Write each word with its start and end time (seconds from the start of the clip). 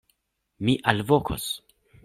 Mi 0.69 0.75
alvokos! 0.93 1.49